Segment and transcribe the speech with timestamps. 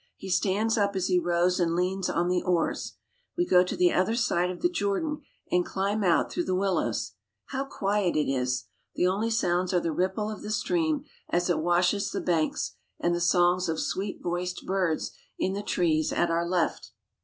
[0.17, 2.93] He stands up as he rows and leans on the oars.
[3.37, 7.11] We go to the other side of the Jordan and climb out through the willows.
[7.49, 8.65] How quiet it is!
[8.95, 12.49] The only sounds are the ripple of the stream as it washes the 134 THE
[12.49, 15.61] DEAD SEA AND THE JORDAN banks and the songs of sweet voiced birds in the
[15.61, 16.93] trees at our left.